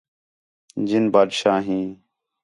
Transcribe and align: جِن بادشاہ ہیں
جِن 0.87 1.03
بادشاہ 1.13 1.59
ہیں 1.67 1.85